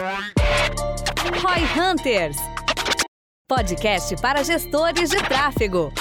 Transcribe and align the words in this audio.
Roy 0.00 1.62
Hunters. 1.76 2.38
Podcast 3.46 4.18
para 4.22 4.42
gestores 4.42 5.10
de 5.10 5.18
tráfego. 5.18 5.92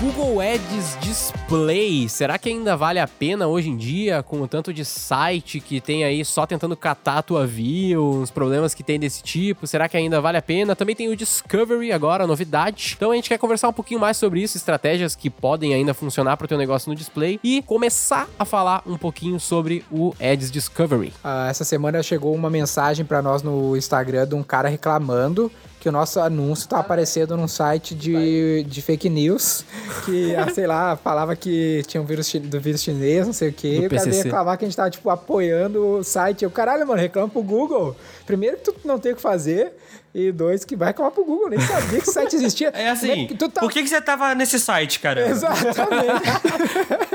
Google 0.00 0.40
Ads 0.40 1.32
Display, 1.44 2.08
será 2.08 2.38
que 2.38 2.48
ainda 2.48 2.74
vale 2.74 2.98
a 2.98 3.06
pena 3.06 3.46
hoje 3.46 3.68
em 3.68 3.76
dia, 3.76 4.22
com 4.22 4.40
o 4.40 4.48
tanto 4.48 4.72
de 4.72 4.82
site 4.82 5.60
que 5.60 5.78
tem 5.78 6.02
aí 6.02 6.24
só 6.24 6.46
tentando 6.46 6.74
catar 6.74 7.18
a 7.18 7.22
tua 7.22 7.46
view, 7.46 8.22
os 8.22 8.30
problemas 8.30 8.72
que 8.72 8.82
tem 8.82 8.98
desse 8.98 9.22
tipo? 9.22 9.66
Será 9.66 9.86
que 9.86 9.94
ainda 9.94 10.22
vale 10.22 10.38
a 10.38 10.42
pena? 10.42 10.74
Também 10.74 10.96
tem 10.96 11.08
o 11.08 11.14
Discovery 11.14 11.92
agora, 11.92 12.26
novidade. 12.26 12.94
Então 12.96 13.10
a 13.10 13.14
gente 13.14 13.28
quer 13.28 13.36
conversar 13.36 13.68
um 13.68 13.74
pouquinho 13.74 14.00
mais 14.00 14.16
sobre 14.16 14.40
isso, 14.40 14.56
estratégias 14.56 15.14
que 15.14 15.28
podem 15.28 15.74
ainda 15.74 15.92
funcionar 15.92 16.38
para 16.38 16.46
o 16.46 16.48
teu 16.48 16.56
negócio 16.56 16.88
no 16.88 16.96
display 16.96 17.38
e 17.44 17.60
começar 17.60 18.26
a 18.38 18.46
falar 18.46 18.82
um 18.86 18.96
pouquinho 18.96 19.38
sobre 19.38 19.84
o 19.92 20.14
Ads 20.18 20.50
Discovery. 20.50 21.12
Ah, 21.22 21.48
essa 21.50 21.62
semana 21.64 22.02
chegou 22.02 22.34
uma 22.34 22.48
mensagem 22.48 23.04
para 23.04 23.20
nós 23.20 23.42
no 23.42 23.76
Instagram 23.76 24.26
de 24.26 24.34
um 24.34 24.42
cara 24.42 24.70
reclamando 24.70 25.52
que 25.84 25.88
o 25.90 25.92
nosso 25.92 26.18
anúncio 26.18 26.66
tá 26.66 26.78
aparecendo 26.78 27.36
num 27.36 27.46
site 27.46 27.94
de, 27.94 28.64
de 28.66 28.80
fake 28.80 29.10
news, 29.10 29.66
que, 30.06 30.34
ah, 30.34 30.48
sei 30.48 30.66
lá, 30.66 30.96
falava 30.96 31.33
que 31.36 31.82
tinha 31.86 32.02
um 32.02 32.04
vírus 32.04 32.32
do 32.32 32.60
vírus 32.60 32.82
chinês, 32.82 33.26
não 33.26 33.32
sei 33.32 33.50
o 33.50 33.52
quê. 33.52 33.80
Do 33.80 33.86
O 33.86 33.90
cara 33.90 34.10
veio 34.10 34.22
reclamar 34.22 34.58
que 34.58 34.64
a 34.64 34.68
gente 34.68 34.76
tava, 34.76 34.90
tipo, 34.90 35.10
apoiando 35.10 35.98
o 35.98 36.04
site. 36.04 36.44
Eu, 36.44 36.50
caralho, 36.50 36.86
mano, 36.86 37.00
reclama 37.00 37.28
pro 37.28 37.42
Google. 37.42 37.96
Primeiro 38.26 38.56
que 38.58 38.64
tu 38.64 38.74
não 38.84 38.98
tem 38.98 39.12
o 39.12 39.16
que 39.16 39.22
fazer, 39.22 39.72
e 40.14 40.30
dois, 40.30 40.64
que 40.64 40.76
vai 40.76 40.88
reclamar 40.88 41.12
pro 41.12 41.24
Google. 41.24 41.50
Nem 41.50 41.60
sabia 41.60 41.98
que 42.00 42.04
esse 42.04 42.12
site 42.12 42.36
existia. 42.36 42.68
É 42.68 42.90
assim, 42.90 43.26
que 43.26 43.34
tu 43.34 43.48
tá... 43.48 43.60
por 43.60 43.72
que, 43.72 43.82
que 43.82 43.88
você 43.88 44.00
tava 44.00 44.34
nesse 44.34 44.58
site, 44.60 45.00
cara? 45.00 45.28
Exatamente. 45.28 46.24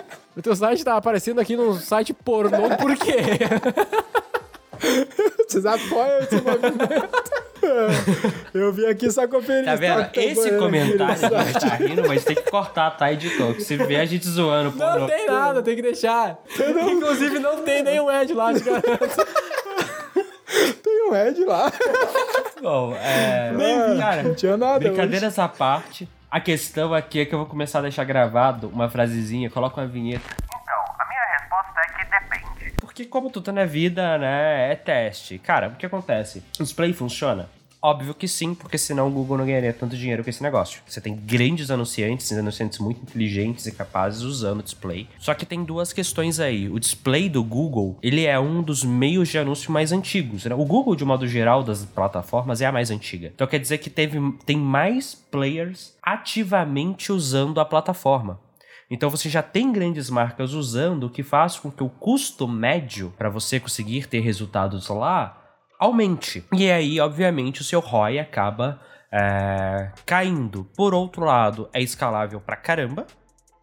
O 0.40 0.42
teu 0.42 0.56
site 0.56 0.86
tá 0.86 0.96
aparecendo 0.96 1.42
aqui 1.42 1.58
num 1.58 1.74
site 1.74 2.14
pornô, 2.14 2.70
por 2.78 2.96
quê? 2.96 3.18
Vocês 5.46 5.66
apoiam 5.66 6.20
esse 6.20 6.36
movimento. 6.36 7.49
Eu 8.54 8.74
vim 8.74 8.86
aqui 8.86 9.12
só 9.12 9.28
conferir. 9.28 9.66
Tá 9.66 9.76
vendo? 9.76 10.10
Esse 10.14 10.58
comentário 10.58 11.36
a 11.36 11.44
gente 11.44 11.60
tá 11.60 11.76
rindo, 11.76 12.08
mas 12.08 12.24
tem 12.24 12.36
que 12.36 12.50
cortar, 12.50 12.92
tá, 12.92 13.12
editor? 13.12 13.54
Que 13.54 13.62
se 13.62 13.78
vê 13.78 13.98
a 13.98 14.06
gente 14.06 14.28
zoando, 14.28 14.72
pô. 14.72 14.84
Não 14.84 15.08
tem 15.08 15.28
nada, 15.28 15.62
tem 15.62 15.76
que 15.76 15.82
deixar. 15.82 16.38
Inclusive, 16.92 17.40
não 17.40 17.64
tem 17.64 17.84
nenhum 17.84 18.10
ad 18.10 18.34
lá, 18.34 18.54
te 18.54 18.64
garanto. 18.64 19.28
Tem 20.84 21.10
um 21.10 21.16
Ed 21.16 21.46
lá. 21.46 21.72
Bom, 22.62 22.96
é. 22.96 23.54
Cara, 24.00 24.24
Não 24.24 24.34
tinha 24.34 24.58
nada 24.58 24.80
brincadeiras 24.80 25.38
à 25.38 25.48
parte. 25.48 26.10
A 26.30 26.40
questão 26.40 26.94
aqui 26.94 27.22
é 27.22 27.26
que 27.26 27.34
eu 27.34 27.40
vou 27.40 27.48
começar 27.48 27.80
a 27.80 27.82
deixar 27.84 28.04
gravado 28.04 28.68
uma 28.68 28.90
frasezinha, 28.90 29.50
coloca 29.50 29.82
uma 29.82 29.88
vinheta. 29.88 30.24
Então, 30.46 30.96
a 31.00 31.08
minha 31.08 31.38
resposta 31.38 31.80
é 31.80 32.04
que 32.04 32.10
depende. 32.10 32.74
Porque 32.80 33.06
como 33.06 33.30
tudo 33.30 33.52
na 33.52 33.66
vida, 33.66 34.18
né, 34.18 34.72
é 34.72 34.76
teste. 34.76 35.40
Cara, 35.40 35.70
o 35.70 35.76
que 35.76 35.86
acontece? 35.86 36.44
O 36.60 36.64
display 36.64 36.94
funciona? 36.94 37.50
Óbvio 37.82 38.14
que 38.14 38.28
sim, 38.28 38.54
porque 38.54 38.78
senão 38.78 39.08
o 39.08 39.12
Google 39.12 39.38
não 39.38 39.46
ganharia 39.46 39.72
tanto 39.72 39.96
dinheiro 39.96 40.22
com 40.22 40.30
esse 40.30 40.44
negócio. 40.44 40.82
Você 40.86 41.00
tem 41.00 41.16
grandes 41.16 41.72
anunciantes, 41.72 42.30
anunciantes 42.34 42.78
muito 42.80 43.02
inteligentes 43.02 43.66
e 43.68 43.72
capazes 43.72 44.22
usando 44.22 44.60
o 44.60 44.64
display. 44.64 45.08
Só 45.18 45.34
que 45.34 45.46
tem 45.46 45.64
duas 45.64 45.94
questões 45.94 46.42
aí. 46.42 46.68
O 46.68 46.78
display 46.78 47.30
do 47.30 47.42
Google, 47.42 47.98
ele 48.04 48.26
é 48.26 48.38
um 48.38 48.62
dos 48.62 48.84
meios 48.84 49.30
de 49.30 49.38
anúncio 49.38 49.72
mais 49.72 49.94
antigos. 49.94 50.44
Né? 50.44 50.54
O 50.54 50.66
Google, 50.66 50.94
de 50.94 51.06
modo 51.06 51.26
geral, 51.26 51.64
das 51.64 51.86
plataformas, 51.86 52.60
é 52.60 52.66
a 52.66 52.72
mais 52.72 52.92
antiga. 52.92 53.32
Então 53.34 53.48
quer 53.48 53.60
dizer 53.60 53.78
que 53.78 53.90
teve, 53.90 54.20
tem 54.46 54.58
mais 54.58 55.16
players 55.16 55.94
ativamente 56.04 57.14
usando 57.14 57.62
a 57.62 57.66
plataforma. 57.66 58.42
Então 58.92 59.10
você 59.10 59.30
já 59.30 59.44
tem 59.44 59.72
grandes 59.72 60.10
marcas 60.10 60.54
usando, 60.54 61.06
o 61.06 61.10
que 61.10 61.22
faz 61.22 61.58
com 61.58 61.72
que 61.72 61.84
o 61.84 61.90
custo 61.90 62.48
médio 62.48 63.14
para 63.18 63.30
você 63.30 63.60
conseguir 63.60 64.08
ter 64.08 64.20
resultados 64.20 64.90
lá 64.90 65.39
aumente. 65.80 66.44
E 66.54 66.70
aí, 66.70 67.00
obviamente, 67.00 67.62
o 67.62 67.64
seu 67.64 67.80
ROI 67.80 68.20
acaba 68.20 68.82
é, 69.12 69.92
caindo. 70.06 70.66
Por 70.76 70.94
outro 70.94 71.24
lado, 71.24 71.70
é 71.74 71.82
escalável 71.82 72.42
pra 72.42 72.58
caramba. 72.58 73.08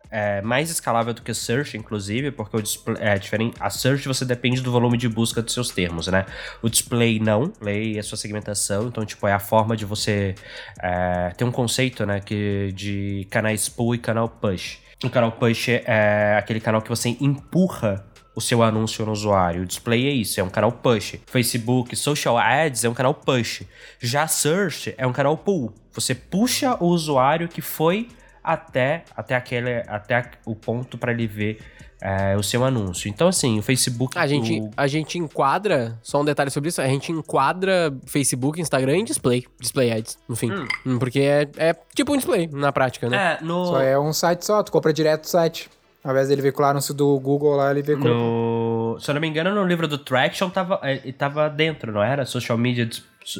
É 0.08 0.40
mais 0.40 0.70
escalável 0.70 1.12
do 1.12 1.20
que 1.20 1.34
Search, 1.34 1.76
inclusive, 1.76 2.30
porque 2.30 2.56
o 2.56 2.62
display 2.62 2.96
é 3.00 3.18
diferente. 3.18 3.56
A 3.60 3.68
Search 3.68 4.06
você 4.06 4.24
depende 4.24 4.60
do 4.60 4.70
volume 4.70 4.96
de 4.96 5.08
busca 5.08 5.42
dos 5.42 5.52
seus 5.52 5.70
termos, 5.70 6.06
né? 6.06 6.24
O 6.62 6.70
display 6.70 7.18
não. 7.18 7.48
Display 7.48 7.98
é 7.98 8.02
sua 8.02 8.16
segmentação, 8.16 8.86
então, 8.86 9.04
tipo, 9.04 9.26
é 9.26 9.32
a 9.32 9.40
forma 9.40 9.76
de 9.76 9.84
você 9.84 10.36
é, 10.80 11.30
ter 11.36 11.44
um 11.44 11.50
conceito, 11.50 12.06
né? 12.06 12.20
Que, 12.20 12.72
de 12.72 13.26
canais 13.30 13.68
pull 13.68 13.96
e 13.96 13.98
canal 13.98 14.28
push. 14.28 14.78
O 15.04 15.10
canal 15.10 15.32
push 15.32 15.68
é 15.68 16.36
aquele 16.38 16.60
canal 16.60 16.80
que 16.80 16.88
você 16.88 17.16
empurra 17.20 18.06
o 18.36 18.40
seu 18.40 18.62
anúncio 18.62 19.04
no 19.04 19.10
usuário. 19.12 19.62
O 19.62 19.66
display 19.66 20.06
é 20.06 20.12
isso, 20.12 20.38
é 20.38 20.44
um 20.44 20.50
canal 20.50 20.70
push. 20.70 21.14
Facebook, 21.26 21.96
social 21.96 22.36
ads 22.38 22.84
é 22.84 22.88
um 22.88 22.94
canal 22.94 23.14
push. 23.14 23.62
Já 23.98 24.28
search 24.28 24.94
é 24.96 25.06
um 25.06 25.12
canal 25.12 25.36
pull. 25.38 25.72
Você 25.92 26.14
puxa 26.14 26.76
o 26.78 26.86
usuário 26.86 27.48
que 27.48 27.62
foi 27.62 28.08
até, 28.44 29.04
até, 29.16 29.34
aquele, 29.34 29.82
até 29.88 30.30
o 30.44 30.54
ponto 30.54 30.96
para 30.98 31.10
ele 31.12 31.26
ver 31.26 31.58
é, 32.00 32.36
o 32.36 32.42
seu 32.42 32.62
anúncio. 32.62 33.08
Então, 33.08 33.26
assim, 33.28 33.58
o 33.58 33.62
Facebook. 33.62 34.16
A 34.18 34.26
gente, 34.26 34.60
o- 34.60 34.70
a 34.76 34.86
gente 34.86 35.18
enquadra, 35.18 35.98
só 36.02 36.20
um 36.20 36.24
detalhe 36.26 36.50
sobre 36.50 36.68
isso, 36.68 36.80
a 36.82 36.86
gente 36.86 37.10
enquadra 37.10 37.90
Facebook, 38.06 38.60
Instagram 38.60 38.98
em 38.98 39.04
display, 39.04 39.46
display 39.58 39.90
ads, 39.90 40.18
no 40.28 40.36
fim. 40.36 40.52
Hum, 40.84 40.98
Porque 40.98 41.20
é, 41.20 41.48
é 41.56 41.74
tipo 41.94 42.12
um 42.12 42.16
display 42.16 42.46
na 42.52 42.70
prática, 42.70 43.08
né? 43.08 43.38
É, 43.40 43.44
no. 43.44 43.64
Só 43.66 43.80
é 43.80 43.98
um 43.98 44.12
site 44.12 44.44
só, 44.44 44.62
tu 44.62 44.70
compra 44.70 44.92
direto 44.92 45.22
do 45.22 45.28
site. 45.28 45.70
Ao 46.06 46.12
invés 46.12 46.28
dele 46.28 46.40
veicular 46.40 46.70
anúncio 46.70 46.94
do 46.94 47.18
Google 47.18 47.56
lá, 47.56 47.72
ele 47.72 47.82
veicula. 47.82 48.14
No, 48.14 48.96
se 49.00 49.10
eu 49.10 49.14
não 49.14 49.20
me 49.20 49.26
engano, 49.26 49.52
no 49.52 49.64
livro 49.64 49.88
do 49.88 49.98
Traction 49.98 50.48
tava, 50.48 50.78
é, 50.80 51.10
tava 51.10 51.50
dentro, 51.50 51.90
não 51.90 52.00
era? 52.00 52.24
Social 52.24 52.56
Media 52.56 52.88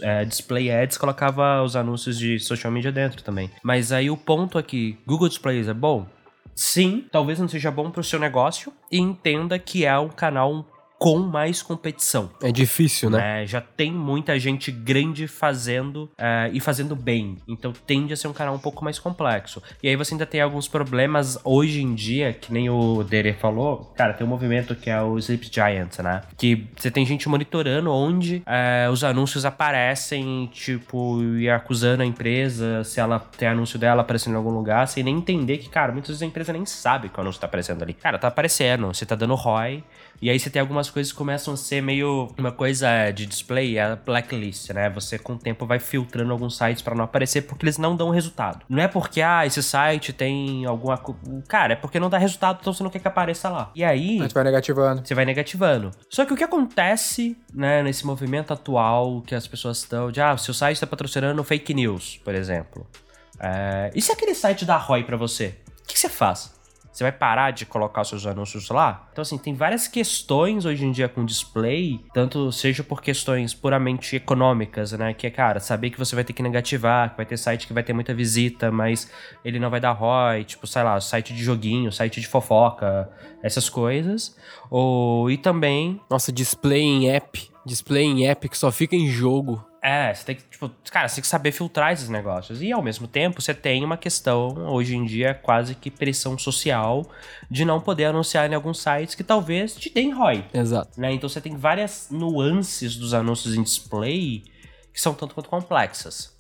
é, 0.03 0.25
Display 0.25 0.69
Ads 0.73 0.99
colocava 0.99 1.63
os 1.63 1.77
anúncios 1.77 2.19
de 2.19 2.41
social 2.41 2.73
media 2.73 2.91
dentro 2.91 3.23
também. 3.23 3.49
Mas 3.63 3.93
aí 3.93 4.11
o 4.11 4.17
ponto 4.17 4.59
aqui, 4.59 4.99
Google 5.07 5.29
Displays 5.29 5.69
é 5.69 5.75
bom? 5.75 6.09
Sim, 6.57 7.05
talvez 7.13 7.39
não 7.39 7.47
seja 7.47 7.71
bom 7.71 7.89
pro 7.89 8.03
seu 8.03 8.19
negócio 8.19 8.73
e 8.91 8.99
entenda 8.99 9.61
que 9.61 9.85
é 9.85 9.97
um 9.97 10.09
canal 10.09 10.67
com 10.99 11.19
mais 11.19 11.63
competição. 11.63 12.31
É 12.43 12.51
difícil, 12.51 13.11
né? 13.11 13.43
É, 13.43 13.47
já 13.47 13.61
tem 13.61 13.93
muita 13.93 14.39
gente 14.39 14.71
grande 14.71 15.27
fazendo 15.27 16.11
é, 16.17 16.51
e 16.53 16.61
fazendo 16.61 16.97
bem. 16.97 17.37
Então 17.47 17.73
tende 17.87 18.13
a 18.13 18.17
ser 18.17 18.29
um 18.29 18.33
canal 18.33 18.55
um 18.55 18.59
pouco 18.59 18.85
mais 18.85 18.99
complexo. 18.99 19.63
E 19.83 19.89
aí 19.89 19.97
você 19.97 20.15
ainda 20.15 20.27
tem 20.27 20.41
alguns 20.41 20.69
problemas 20.69 21.39
hoje 21.45 21.83
em 21.83 21.95
dia, 21.95 22.33
que 22.33 22.53
nem 22.53 22.71
o 22.71 23.03
Dere 23.03 23.35
falou. 23.35 23.93
Cara, 23.97 24.15
tem 24.15 24.27
um 24.27 24.31
movimento 24.31 24.75
que 24.75 24.89
é 24.89 25.01
o 25.03 25.19
Sleep 25.19 25.51
Giant, 25.53 25.99
né? 25.99 26.23
Que 26.37 26.67
você 26.77 26.91
tem 26.91 27.05
gente 27.05 27.29
monitorando 27.29 27.93
onde 27.93 28.43
é, 28.47 28.89
os 28.91 29.05
anúncios 29.05 29.45
aparecem, 29.45 30.49
tipo, 30.53 31.23
e 31.39 31.49
acusando 31.49 32.03
a 32.03 32.07
empresa 32.07 32.85
se 32.85 33.01
ela 33.01 33.19
tem 33.19 33.49
anúncio 33.49 33.79
dela 33.79 34.03
aparecendo 34.03 34.35
em 34.35 34.37
algum 34.37 34.51
lugar, 34.51 34.87
sem 34.89 35.03
nem 35.03 35.17
entender 35.17 35.59
que, 35.59 35.69
cara, 35.69 35.93
muitas 35.93 36.09
vezes 36.09 36.23
a 36.23 36.27
empresa 36.27 36.53
nem 36.53 36.65
sabe 36.65 37.09
que 37.09 37.19
o 37.19 37.21
anúncio 37.21 37.41
tá 37.41 37.47
aparecendo 37.47 37.83
ali. 37.83 37.93
Cara, 37.93 38.19
tá 38.19 38.29
aparecendo, 38.29 38.87
você 38.87 39.05
tá 39.05 39.15
dando 39.15 39.35
ROI. 39.35 39.83
E 40.21 40.31
aí 40.31 40.39
você 40.39 40.49
tem 40.51 40.61
algumas 40.61 40.89
coisas 40.91 41.13
que 41.13 41.19
começam 41.19 41.55
a 41.55 41.57
ser 41.57 41.81
meio 41.83 42.29
uma 42.39 42.53
coisa 42.53 43.11
de 43.11 43.27
display, 43.27 43.77
é 43.79 43.83
a 43.83 43.97
blacklist, 43.97 44.71
né? 44.71 44.89
Você 44.91 45.19
com 45.19 45.35
o 45.35 45.39
tempo 45.39 45.67
vai 45.67 45.79
filtrando 45.79 46.33
alguns 46.33 46.57
sites 46.57 46.83
pra 46.83 46.95
não 46.95 47.05
aparecer 47.05 47.43
porque 47.43 47.65
eles 47.65 47.79
não 47.79 47.95
dão 47.97 48.11
resultado. 48.11 48.65
Não 48.69 48.83
é 48.83 48.89
porque 48.89 49.21
ah, 49.21 49.45
esse 49.47 49.63
site 49.63 50.13
tem 50.13 50.65
alguma 50.65 50.99
cara, 51.49 51.75
é 51.75 51.77
porque 51.77 52.01
não 52.01 52.09
dá 52.09 52.19
resultado, 52.19 52.59
então 52.61 52.73
você 52.73 52.83
não 52.83 52.91
quer 52.91 52.99
que 52.99 53.09
apareça 53.09 53.49
lá. 53.49 53.71
E 53.75 53.85
aí, 53.85 54.19
A 54.19 54.23
gente 54.23 54.35
vai 54.35 54.45
negativando. 54.45 55.03
você 55.07 55.15
vai 55.15 55.25
negativando. 55.25 55.91
Só 56.09 56.25
que 56.25 56.33
o 56.33 56.37
que 56.37 56.45
acontece, 56.45 57.37
né, 57.53 57.83
nesse 57.83 58.07
movimento 58.07 58.53
atual 58.53 59.21
que 59.23 59.35
as 59.35 59.47
pessoas 59.47 59.79
estão 59.79 60.11
de, 60.11 60.21
ah, 60.21 60.35
o 60.35 60.39
seu 60.39 60.55
site 60.55 60.77
está 60.77 60.87
patrocinando 60.87 61.43
fake 61.45 61.75
news, 61.75 62.21
por 62.25 62.35
exemplo. 62.35 62.87
É, 63.39 63.91
e 63.95 64.01
se 64.01 64.11
aquele 64.13 64.35
site 64.35 64.65
dá 64.65 64.77
ROI 64.77 65.05
pra 65.05 65.17
você? 65.17 65.57
O 65.83 65.87
que, 65.87 65.95
que 65.95 65.99
você 65.99 66.09
faz? 66.09 66.56
Você 66.97 67.05
vai 67.05 67.13
parar 67.13 67.51
de 67.51 67.67
colocar 67.67 68.01
os 68.01 68.09
seus 68.09 68.25
anúncios 68.25 68.71
lá? 68.71 69.07
Então, 69.13 69.21
assim, 69.21 69.37
tem 69.37 69.53
várias 69.53 69.87
questões 69.87 70.65
hoje 70.65 70.83
em 70.83 70.91
dia 70.91 71.11
com 71.11 71.27
display, 71.27 72.01
tanto 72.15 72.51
seja 72.51 72.83
por 72.83 73.03
questões 73.03 73.53
puramente 73.53 74.17
econômicas, 74.17 74.93
né? 74.93 75.13
Que 75.13 75.27
é, 75.27 75.31
cara, 75.31 75.61
saber 75.61 75.91
que 75.91 75.99
você 75.99 76.15
vai 76.15 76.25
ter 76.25 76.33
que 76.33 76.43
negativar, 76.43 77.11
que 77.11 77.19
vai 77.19 77.27
ter 77.27 77.37
site 77.37 77.67
que 77.67 77.75
vai 77.75 77.83
ter 77.83 77.93
muita 77.93 78.15
visita, 78.15 78.73
mas 78.73 79.13
ele 79.45 79.59
não 79.59 79.69
vai 79.69 79.79
dar 79.79 79.93
ROI, 79.93 80.45
tipo, 80.45 80.67
sei 80.67 80.83
lá, 80.83 80.99
site 80.99 81.35
de 81.35 81.45
joguinho, 81.45 81.93
site 81.93 82.19
de 82.19 82.27
fofoca, 82.27 83.11
essas 83.43 83.69
coisas. 83.69 84.35
Ou, 84.71 85.31
e 85.31 85.37
também 85.37 86.01
Nossa, 86.09 86.33
display 86.33 86.81
em 86.81 87.11
app. 87.11 87.51
Display 87.67 88.05
em 88.05 88.27
app 88.27 88.49
que 88.49 88.57
só 88.57 88.73
fica 88.73 88.97
em 88.97 89.07
jogo. 89.09 89.63
É, 89.89 90.13
você 90.13 90.25
tem 90.25 90.35
que, 90.35 90.43
tipo, 90.51 90.69
cara, 90.91 91.07
você 91.09 91.15
tem 91.15 91.23
que 91.23 91.29
saber 91.29 91.53
filtrar 91.53 91.93
esses 91.93 92.09
negócios. 92.09 92.61
E 92.61 92.73
ao 92.73 92.83
mesmo 92.83 93.07
tempo, 93.07 93.41
você 93.41 93.55
tem 93.55 93.85
uma 93.85 93.97
questão, 93.97 94.49
hoje 94.69 94.97
em 94.97 95.05
dia, 95.05 95.33
quase 95.33 95.77
que 95.77 95.93
pressão 95.93 96.37
social 96.37 97.07
de 97.49 97.65
não 97.65 97.81
poder 97.81 98.07
anunciar 98.07 98.51
em 98.51 98.55
alguns 98.57 98.81
sites 98.83 99.15
que 99.15 99.23
talvez 99.23 99.77
te 99.77 99.89
deem 99.89 100.11
ROI. 100.13 100.45
Exato. 100.53 101.01
Né? 101.01 101.13
Então 101.13 101.29
você 101.29 101.41
tem 101.41 101.57
várias 101.57 102.09
nuances 102.11 102.97
dos 102.97 103.15
anúncios 103.15 103.55
em 103.55 103.63
display 103.63 104.43
que 104.93 105.01
são 105.01 105.15
tanto 105.15 105.37
quanto 105.37 105.49
complexas. 105.49 106.35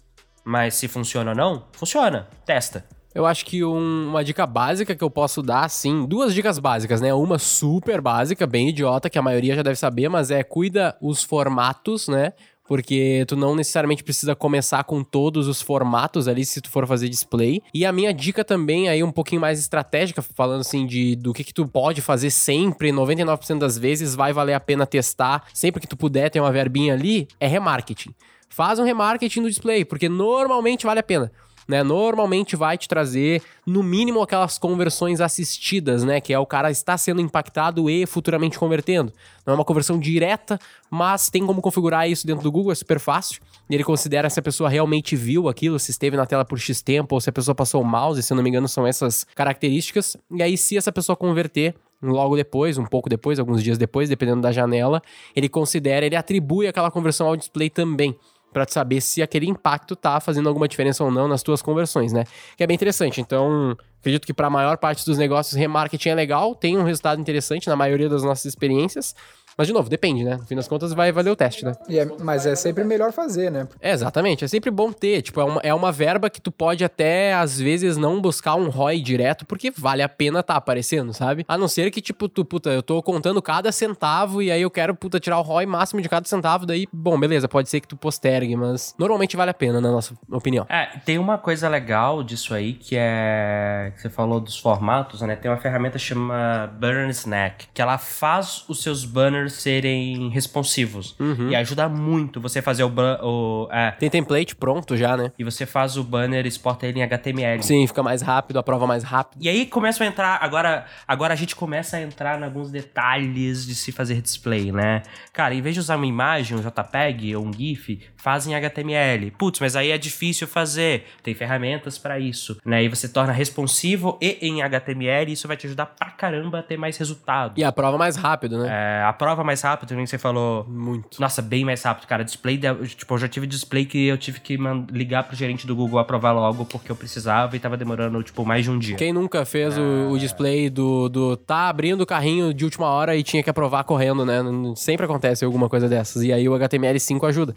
Mas 0.44 0.75
se 0.75 0.88
funciona 0.88 1.31
ou 1.31 1.37
não, 1.37 1.66
funciona. 1.70 2.26
Testa. 2.44 2.84
Eu 3.14 3.25
acho 3.26 3.46
que 3.46 3.64
um- 3.64 4.08
uma 4.08 4.25
dica 4.25 4.44
básica 4.44 4.94
que 4.94 5.04
eu 5.04 5.10
posso 5.10 5.40
dar, 5.40 5.64
assim, 5.64 6.04
duas 6.04 6.34
dicas 6.34 6.58
básicas, 6.58 7.00
né? 7.00 7.14
Uma 7.14 7.38
super 7.38 8.00
básica, 8.00 8.44
bem 8.44 8.69
idiota, 8.70 9.08
que 9.08 9.19
a 9.19 9.22
maioria 9.22 9.54
já 9.54 9.62
deve 9.62 9.76
saber, 9.76 10.08
mas 10.08 10.31
é 10.32 10.42
cuida 10.42 10.96
os 11.00 11.22
formatos, 11.22 12.08
né? 12.08 12.32
Porque 12.66 13.24
tu 13.28 13.36
não 13.36 13.54
necessariamente 13.54 14.02
precisa 14.02 14.34
começar 14.34 14.82
com 14.84 15.02
todos 15.02 15.48
os 15.48 15.62
formatos 15.62 16.28
ali 16.28 16.44
se 16.44 16.60
tu 16.60 16.70
for 16.70 16.86
fazer 16.86 17.08
display. 17.08 17.62
E 17.72 17.84
a 17.84 17.92
minha 17.92 18.12
dica 18.12 18.44
também 18.44 18.88
aí 18.88 19.02
um 19.02 19.12
pouquinho 19.12 19.40
mais 19.40 19.58
estratégica, 19.58 20.20
falando 20.22 20.60
assim 20.60 20.86
de 20.86 21.16
do 21.16 21.32
que 21.32 21.44
que 21.44 21.54
tu 21.54 21.66
pode 21.66 22.00
fazer 22.00 22.30
sempre, 22.30 22.90
99% 22.90 23.58
das 23.58 23.78
vezes 23.78 24.14
vai 24.14 24.32
valer 24.32 24.54
a 24.54 24.60
pena 24.60 24.86
testar, 24.86 25.44
sempre 25.52 25.80
que 25.80 25.86
tu 25.86 25.96
puder 25.96 26.30
ter 26.30 26.40
uma 26.40 26.52
verbinha 26.52 26.94
ali, 26.94 27.28
é 27.38 27.46
remarketing. 27.46 28.14
Faz 28.48 28.78
um 28.78 28.84
remarketing 28.84 29.40
no 29.40 29.48
display, 29.48 29.84
porque 29.84 30.08
normalmente 30.08 30.86
vale 30.86 31.00
a 31.00 31.02
pena 31.02 31.30
né? 31.66 31.82
Normalmente 31.82 32.56
vai 32.56 32.78
te 32.78 32.88
trazer, 32.88 33.42
no 33.66 33.82
mínimo, 33.82 34.22
aquelas 34.22 34.58
conversões 34.58 35.20
assistidas, 35.20 36.04
né? 36.04 36.20
Que 36.20 36.32
é 36.32 36.38
o 36.38 36.46
cara 36.46 36.70
está 36.70 36.96
sendo 36.96 37.20
impactado 37.20 37.88
e 37.90 38.06
futuramente 38.06 38.58
convertendo. 38.58 39.12
Não 39.44 39.52
é 39.52 39.56
uma 39.56 39.64
conversão 39.64 39.98
direta, 39.98 40.58
mas 40.90 41.28
tem 41.30 41.44
como 41.46 41.60
configurar 41.60 42.08
isso 42.08 42.26
dentro 42.26 42.42
do 42.42 42.52
Google, 42.52 42.72
é 42.72 42.74
super 42.74 43.00
fácil. 43.00 43.40
E 43.68 43.74
ele 43.74 43.84
considera 43.84 44.30
se 44.30 44.38
a 44.38 44.42
pessoa 44.42 44.68
realmente 44.68 45.16
viu 45.16 45.48
aquilo, 45.48 45.78
se 45.78 45.90
esteve 45.90 46.16
na 46.16 46.26
tela 46.26 46.44
por 46.44 46.58
X 46.58 46.82
tempo, 46.82 47.14
ou 47.14 47.20
se 47.20 47.30
a 47.30 47.32
pessoa 47.32 47.54
passou 47.54 47.82
o 47.82 47.84
mouse, 47.84 48.22
se 48.22 48.34
não 48.34 48.42
me 48.42 48.48
engano, 48.48 48.68
são 48.68 48.86
essas 48.86 49.24
características. 49.34 50.16
E 50.30 50.42
aí, 50.42 50.56
se 50.56 50.76
essa 50.76 50.92
pessoa 50.92 51.16
converter, 51.16 51.74
logo 52.02 52.36
depois, 52.36 52.78
um 52.78 52.84
pouco 52.84 53.08
depois, 53.08 53.38
alguns 53.38 53.62
dias 53.62 53.78
depois, 53.78 54.08
dependendo 54.08 54.40
da 54.40 54.52
janela, 54.52 55.02
ele 55.34 55.48
considera, 55.48 56.06
ele 56.06 56.16
atribui 56.16 56.66
aquela 56.66 56.90
conversão 56.90 57.26
ao 57.26 57.36
display 57.36 57.70
também 57.70 58.16
para 58.56 58.64
saber 58.67 59.03
se 59.03 59.20
aquele 59.20 59.47
impacto 59.47 59.94
tá 59.94 60.19
fazendo 60.19 60.49
alguma 60.49 60.67
diferença 60.67 61.05
ou 61.05 61.11
não 61.11 61.29
nas 61.29 61.43
tuas 61.43 61.61
conversões, 61.61 62.11
né? 62.11 62.25
Que 62.56 62.64
é 62.64 62.67
bem 62.67 62.75
interessante. 62.75 63.20
Então, 63.20 63.76
acredito 64.00 64.26
que 64.26 64.32
para 64.32 64.47
a 64.47 64.50
maior 64.50 64.79
parte 64.79 65.05
dos 65.05 65.19
negócios, 65.19 65.55
remarketing 65.55 66.08
é 66.08 66.14
legal, 66.14 66.55
tem 66.55 66.79
um 66.79 66.82
resultado 66.82 67.20
interessante 67.20 67.69
na 67.69 67.76
maioria 67.76 68.08
das 68.08 68.23
nossas 68.23 68.47
experiências. 68.47 69.14
Mas, 69.56 69.67
de 69.67 69.73
novo, 69.73 69.88
depende, 69.88 70.23
né? 70.23 70.37
No 70.37 70.47
fim 70.47 70.55
das 70.55 70.69
contas, 70.69 70.93
vai 70.93 71.11
valer 71.12 71.31
o 71.31 71.37
teste, 71.37 71.64
né? 71.64 71.73
E 71.88 71.99
é- 71.99 72.06
mas 72.20 72.44
é 72.47 72.55
sempre 72.55 72.85
melhor 72.85 73.12
fazer, 73.12 73.50
né? 73.50 73.67
É, 73.81 73.91
exatamente. 73.93 74.44
É 74.44 74.49
sempre 74.49 74.70
bom 74.70 74.93
ter. 74.93 75.23
Tipo, 75.23 75.41
é 75.41 75.44
uma, 75.44 75.61
é 75.62 75.75
uma 75.75 75.91
verba 75.91 76.29
que 76.29 76.41
tu 76.41 76.53
pode 76.53 76.85
até, 76.85 77.32
às 77.35 77.58
vezes, 77.58 77.97
não 77.97 78.20
buscar 78.20 78.55
um 78.56 78.69
ROI 78.69 79.00
direto, 79.00 79.47
porque 79.47 79.70
vale 79.76 80.03
a 80.03 80.08
pena 80.08 80.43
tá 80.43 80.56
aparecendo, 80.56 81.12
sabe? 81.14 81.44
A 81.49 81.56
não 81.56 81.69
ser 81.69 81.91
que, 81.91 82.00
tipo, 82.03 82.29
tu, 82.29 82.44
puta, 82.44 82.70
eu 82.70 82.82
tô 82.82 83.03
contando 83.03 83.41
cada 83.41 83.73
centavo 83.73 84.43
e 84.43 84.50
aí 84.50 84.61
eu 84.61 84.70
quero, 84.70 84.94
puta, 84.94 85.19
tirar 85.19 85.38
o 85.38 85.43
ROI 85.43 85.64
máximo 85.67 86.00
de 86.02 86.09
cada 86.09 86.26
centavo, 86.29 86.67
daí, 86.67 86.87
bom, 86.93 87.19
beleza, 87.19 87.49
pode 87.49 87.69
ser 87.70 87.81
que 87.81 87.88
tu 87.88 87.97
postergue, 87.97 88.56
mas 88.56 88.94
normalmente 88.99 89.37
vale 89.37 89.50
a 89.50 89.55
pena, 89.55 89.81
na 89.81 89.91
nossa 89.91 90.14
opinião. 90.31 90.67
É, 90.69 90.87
tem 91.05 91.19
uma 91.19 91.38
coisa 91.38 91.69
legal 91.69 92.23
disso 92.23 92.52
aí 92.55 92.75
que 92.75 92.97
é. 92.99 93.93
que 93.94 94.02
Você 94.02 94.11
falou 94.11 94.41
dos 94.41 94.56
formatos, 94.59 95.20
né? 95.23 95.35
Tem 95.37 95.50
uma 95.50 95.56
ferramenta 95.56 95.99
chama 95.99 96.70
Banner 96.79 97.09
Snack, 97.11 97.69
que 97.73 97.81
ela 97.81 97.97
faz 97.99 98.64
os 98.69 98.82
seus 98.82 99.05
banners 99.05 99.45
serem 99.50 100.28
responsivos. 100.31 101.14
Uhum. 101.19 101.50
E 101.50 101.56
ajuda 101.56 101.88
muito 101.88 102.40
você 102.40 102.60
fazer 102.60 102.84
o. 102.84 102.93
o 103.22 103.69
é, 103.70 103.93
Tem 103.93 104.10
template 104.10 104.54
pronto 104.56 104.96
já, 104.96 105.16
né? 105.16 105.32
e 105.38 105.44
você 105.44 105.66
faz 105.66 105.96
o 105.96 106.04
banner 106.04 106.44
e 106.44 106.48
exporta 106.48 106.87
ele 106.87 107.00
em 107.00 107.02
HTML. 107.02 107.62
Sim, 107.62 107.87
fica 107.87 108.02
mais 108.02 108.22
rápido, 108.22 108.58
a 108.58 108.62
prova 108.62 108.87
mais 108.87 109.02
rápido. 109.02 109.43
E 109.43 109.48
aí 109.48 109.66
começa 109.66 110.02
a 110.02 110.06
entrar, 110.06 110.38
agora, 110.43 110.87
agora 111.06 111.34
a 111.34 111.37
gente 111.37 111.54
começa 111.54 111.96
a 111.96 112.02
entrar 112.02 112.40
em 112.40 112.44
alguns 112.44 112.70
detalhes 112.70 113.66
de 113.66 113.75
se 113.75 113.93
fazer 113.93 114.20
display, 114.20 114.72
né? 114.72 115.02
Cara, 115.32 115.54
em 115.54 115.60
vez 115.60 115.75
de 115.75 115.81
usar 115.81 115.96
uma 115.96 116.06
imagem, 116.06 116.56
um 116.56 116.60
JPEG 116.60 117.37
ou 117.37 117.44
um 117.44 117.52
GIF, 117.52 118.00
faz 118.16 118.46
em 118.46 118.54
HTML. 118.54 119.31
Putz, 119.32 119.60
mas 119.60 119.76
aí 119.76 119.90
é 119.90 119.99
difícil 119.99 120.46
fazer. 120.46 121.04
Tem 121.22 121.34
ferramentas 121.34 121.99
pra 121.99 122.19
isso, 122.19 122.58
né? 122.64 122.82
E 122.82 122.88
você 122.88 123.08
torna 123.08 123.32
responsivo 123.32 124.19
e 124.20 124.38
em 124.40 124.62
HTML, 124.62 125.32
isso 125.32 125.46
vai 125.46 125.56
te 125.56 125.66
ajudar 125.66 125.87
pra 125.87 126.10
caramba 126.10 126.60
a 126.60 126.62
ter 126.62 126.76
mais 126.76 126.96
resultado. 126.96 127.58
E 127.58 127.64
a 127.64 127.72
prova 127.72 127.99
mais 127.99 128.16
rápido, 128.16 128.58
né? 128.58 128.69
É, 128.70 129.04
a 129.04 129.12
prova 129.12 129.36
mais 129.44 129.61
rápida, 129.62 129.88
também 129.88 130.05
que 130.05 130.11
você 130.11 130.19
falou. 130.19 130.65
Muito. 130.69 131.21
Nossa, 131.21 131.43
bem 131.43 131.65
mais 131.65 131.83
rápido, 131.83 132.06
cara. 132.06 132.25
Display, 132.25 132.61
tipo, 132.97 133.15
eu 133.15 133.19
já 133.19 133.29
tive 133.29 133.47
display 133.47 133.85
que 133.85 134.06
eu 134.06 134.19
tive 134.19 134.41
que 134.41 134.59
ligar 134.91 135.25
pro 135.25 135.37
gerente 135.37 135.67
do 135.67 135.75
Google 135.75 135.99
aprovar 135.99 136.33
logo 136.33 136.65
porque 136.65 136.91
eu 136.91 136.97
precisava 136.97 137.56
e 137.56 137.59
tava 137.59 137.77
demorando, 137.77 138.23
tipo, 138.23 138.44
mais 138.44 138.65
de 138.65 138.71
um 138.71 138.79
dia. 138.79 138.97
Quem 138.97 139.12
nunca 139.12 139.44
fez 139.44 139.77
o, 139.79 140.11
o 140.11 140.19
display 140.19 140.71
do, 140.71 141.09
do 141.09 141.37
tá 141.37 141.69
abrindo 141.69 142.03
o 142.03 142.06
carrinho 142.06 142.53
de 142.53 142.65
última 142.65 142.87
hora 142.87 143.17
e 143.17 143.23
tinha 143.23 143.43
que 143.43 143.50
aprovar 143.50 143.85
correndo, 143.85 144.25
né? 144.25 144.43
Sempre 144.75 145.05
acontece 145.05 145.44
alguma 145.44 145.69
coisa 145.69 145.88
dessas. 145.88 146.23
E 146.23 146.33
aí 146.33 146.49
o 146.49 146.53
HTML5 146.53 147.29
ajuda 147.29 147.55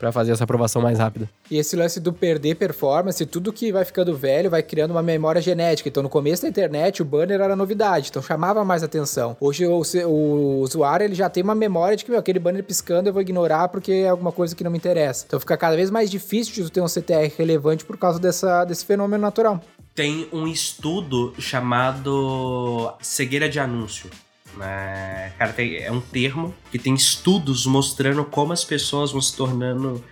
pra 0.00 0.10
fazer 0.10 0.32
essa 0.32 0.44
aprovação 0.44 0.80
mais 0.80 0.98
rápida. 0.98 1.28
E 1.50 1.58
esse 1.58 1.76
lance 1.76 2.00
do 2.00 2.10
perder 2.10 2.56
performance, 2.56 3.24
tudo 3.26 3.52
que 3.52 3.70
vai 3.70 3.84
ficando 3.84 4.16
velho 4.16 4.50
vai 4.50 4.62
criando 4.62 4.92
uma 4.92 5.02
memória 5.02 5.42
genética. 5.42 5.88
Então, 5.90 6.02
no 6.02 6.08
começo 6.08 6.42
da 6.42 6.48
internet, 6.48 7.02
o 7.02 7.04
banner 7.04 7.40
era 7.40 7.54
novidade, 7.54 8.08
então 8.08 8.22
chamava 8.22 8.64
mais 8.64 8.82
atenção. 8.82 9.36
Hoje, 9.38 9.66
o, 9.66 9.82
o 10.06 10.60
usuário 10.60 11.04
ele 11.04 11.14
já 11.14 11.28
tem 11.28 11.42
uma 11.42 11.54
memória 11.54 11.96
de 11.96 12.04
que, 12.04 12.10
meu, 12.10 12.18
aquele 12.18 12.38
banner 12.38 12.64
piscando 12.64 13.10
eu 13.10 13.12
vou 13.12 13.20
ignorar 13.20 13.68
porque 13.68 13.92
é 13.92 14.08
alguma 14.08 14.32
coisa 14.32 14.56
que 14.56 14.64
não 14.64 14.70
me 14.70 14.78
interessa. 14.78 15.24
Então, 15.26 15.38
fica 15.38 15.56
cada 15.56 15.76
vez 15.76 15.90
mais 15.90 16.10
difícil 16.10 16.64
de 16.64 16.72
ter 16.72 16.80
um 16.80 16.88
CTR 16.88 17.30
relevante 17.36 17.84
por 17.84 17.98
causa 17.98 18.18
dessa, 18.18 18.64
desse 18.64 18.86
fenômeno 18.86 19.20
natural. 19.20 19.62
Tem 19.94 20.26
um 20.32 20.46
estudo 20.46 21.34
chamado 21.38 22.94
cegueira 23.02 23.50
de 23.50 23.60
anúncio. 23.60 24.08
Né? 24.56 25.32
Cara, 25.38 25.54
é 25.62 25.90
um 25.90 26.00
termo 26.00 26.54
que 26.70 26.78
tem 26.78 26.94
estudos 26.94 27.66
mostrando 27.66 28.24
como 28.24 28.52
as 28.52 28.64
pessoas 28.64 29.12
vão 29.12 29.20
se 29.20 29.36
tornando. 29.36 30.02